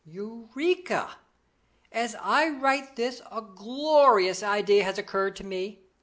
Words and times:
"Eureka! 0.03 1.15
As 1.91 2.15
I 2.19 2.49
write 2.49 2.95
this 2.95 3.21
a 3.31 3.39
glorious 3.43 4.41
idea 4.41 4.83
has 4.83 4.97
occurred 4.97 5.35
to 5.35 5.43
me. 5.43 5.83